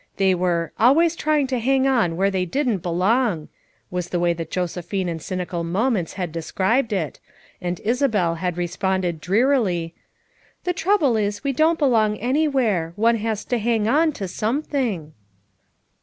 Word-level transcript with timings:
They 0.17 0.33
were" 0.33 0.71
always 0.79 1.15
trying 1.15 1.45
to 1.45 1.59
hang 1.59 1.85
on 1.87 2.15
where 2.17 2.31
they 2.31 2.43
didn't 2.43 2.79
belong/ 2.81 3.49
1 3.89 3.89
was 3.91 4.09
the 4.09 4.19
way 4.19 4.33
that 4.33 4.49
Josephine 4.49 5.07
in 5.07 5.19
cynical 5.19 5.63
moments 5.63 6.13
had 6.13 6.31
described 6.31 6.91
it, 6.91 7.19
and 7.61 7.79
Isabel 7.81 8.33
had 8.33 8.57
responded 8.57 9.21
drearily: 9.21 9.93
"The 10.63 10.73
trouble 10.73 11.17
is 11.17 11.43
we 11.43 11.53
don't 11.53 11.77
belong 11.77 12.17
anywhere; 12.17 12.93
one 12.95 13.17
has 13.17 13.45
to 13.45 13.59
hang 13.59 13.87
on 13.87 14.11
to 14.13 14.27
something." 14.27 15.13